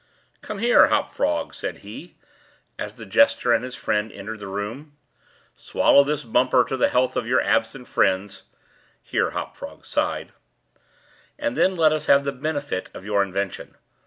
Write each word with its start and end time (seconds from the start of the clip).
"Come 0.41 0.57
here, 0.57 0.87
Hop 0.87 1.11
Frog," 1.11 1.53
said 1.53 1.77
he, 1.85 2.15
as 2.79 2.95
the 2.95 3.05
jester 3.05 3.53
and 3.53 3.63
his 3.63 3.75
friend 3.75 4.11
entered 4.11 4.39
the 4.39 4.47
room; 4.47 4.97
"swallow 5.55 6.03
this 6.03 6.23
bumper 6.23 6.63
to 6.65 6.75
the 6.75 6.89
health 6.89 7.15
of 7.15 7.27
your 7.27 7.39
absent 7.39 7.87
friends, 7.87 8.41
[here 9.03 9.29
Hop 9.29 9.55
Frog 9.55 9.85
sighed,] 9.85 10.31
and 11.37 11.55
then 11.55 11.75
let 11.75 11.93
us 11.93 12.07
have 12.07 12.23
the 12.23 12.31
benefit 12.31 12.89
of 12.95 13.05
your 13.05 13.21
invention. 13.21 13.77